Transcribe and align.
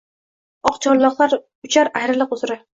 oq 0.69 0.79
chorloqlar 0.87 1.37
uchar 1.71 1.95
ayriliq 2.03 2.37
uzra 2.41 2.63